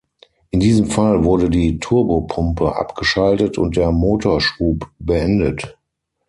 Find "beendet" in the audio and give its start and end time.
4.97-5.77